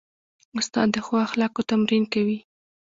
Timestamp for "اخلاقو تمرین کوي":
1.27-2.39